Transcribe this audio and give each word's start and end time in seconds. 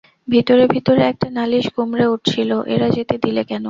ভিতরে 0.27 0.63
ভিতরে 0.67 1.01
একটা 1.03 1.27
নালিশ 1.29 1.65
গুমরে 1.75 2.05
উঠছিল– 2.07 2.51
এরা 2.73 2.87
যেতে 2.89 3.15
দিলে 3.23 3.41
কেন? 3.43 3.59